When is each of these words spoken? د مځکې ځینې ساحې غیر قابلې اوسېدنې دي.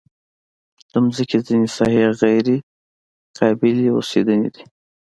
د 0.91 0.93
مځکې 1.05 1.37
ځینې 1.47 1.67
ساحې 1.75 2.05
غیر 2.21 2.47
قابلې 3.37 3.87
اوسېدنې 3.95 4.49
دي. 4.55 4.63